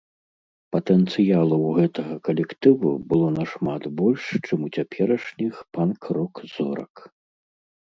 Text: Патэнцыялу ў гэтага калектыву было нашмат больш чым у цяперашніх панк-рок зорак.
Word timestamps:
Патэнцыялу 0.75 1.57
ў 1.63 1.69
гэтага 1.79 2.15
калектыву 2.29 2.89
было 3.13 3.27
нашмат 3.37 3.81
больш 4.01 4.23
чым 4.45 4.59
у 4.71 4.73
цяперашніх 4.79 5.63
панк-рок 5.79 6.33
зорак. 6.57 6.93